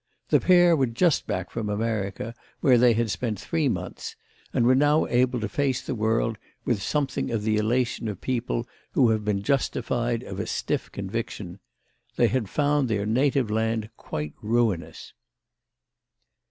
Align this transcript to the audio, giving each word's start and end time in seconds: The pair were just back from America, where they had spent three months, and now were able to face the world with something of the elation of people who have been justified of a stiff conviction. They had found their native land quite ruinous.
The 0.29 0.39
pair 0.39 0.75
were 0.75 0.87
just 0.87 1.27
back 1.27 1.51
from 1.51 1.69
America, 1.69 2.33
where 2.59 2.79
they 2.79 2.93
had 2.93 3.11
spent 3.11 3.39
three 3.39 3.69
months, 3.69 4.15
and 4.51 4.65
now 4.65 5.01
were 5.01 5.09
able 5.09 5.39
to 5.39 5.47
face 5.47 5.79
the 5.85 5.93
world 5.93 6.39
with 6.65 6.81
something 6.81 7.29
of 7.29 7.43
the 7.43 7.57
elation 7.57 8.07
of 8.07 8.19
people 8.19 8.67
who 8.93 9.11
have 9.11 9.23
been 9.23 9.43
justified 9.43 10.23
of 10.23 10.39
a 10.39 10.47
stiff 10.47 10.91
conviction. 10.91 11.59
They 12.15 12.29
had 12.29 12.49
found 12.49 12.87
their 12.89 13.05
native 13.05 13.51
land 13.51 13.91
quite 13.95 14.33
ruinous. 14.41 15.13